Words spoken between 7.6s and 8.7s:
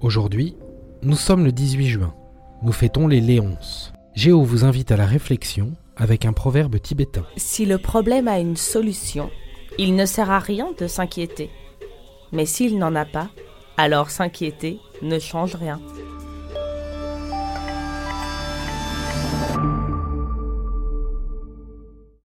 le problème a une